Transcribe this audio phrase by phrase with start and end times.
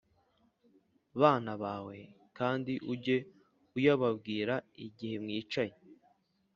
[1.21, 1.97] bana bawe
[2.37, 3.17] kandi ujye
[3.77, 4.53] uyababwira
[4.85, 5.75] igihe mwicaye